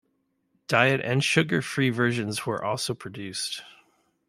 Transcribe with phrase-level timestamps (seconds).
[0.67, 3.61] Diet and sugar free versions were also produced.